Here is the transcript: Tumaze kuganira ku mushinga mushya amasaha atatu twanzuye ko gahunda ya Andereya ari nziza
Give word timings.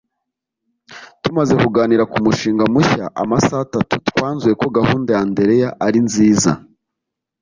Tumaze 1.23 1.53
kuganira 1.61 2.03
ku 2.11 2.17
mushinga 2.25 2.63
mushya 2.73 3.05
amasaha 3.21 3.61
atatu 3.67 3.95
twanzuye 4.09 4.53
ko 4.61 4.67
gahunda 4.77 5.09
ya 5.13 5.21
Andereya 5.25 5.69
ari 5.85 5.99
nziza 6.07 6.51